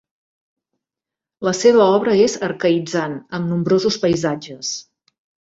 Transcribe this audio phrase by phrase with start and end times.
[1.49, 4.77] La seva obra és arcaïtzant amb nombrosos paisatges.